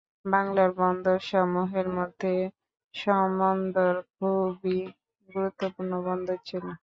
বাংলার 0.25 0.69
বন্দরসমূহের 0.77 1.87
মধ্যে 1.97 2.33
সমন্দর 2.93 3.93
খুবই 4.13 4.77
গুরুত্বপূর্ণ 5.29 5.91
বন্দর 6.07 6.37
ছিল। 6.47 6.65